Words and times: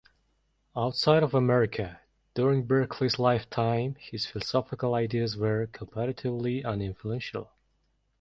Outside 0.75 1.21
of 1.21 1.35
America, 1.35 2.01
during 2.33 2.65
Berkeley's 2.65 3.19
lifetime 3.19 3.97
his 3.99 4.25
philosophical 4.25 4.95
ideas 4.95 5.37
were 5.37 5.67
comparatively 5.67 6.63
uninfluential. 6.63 7.51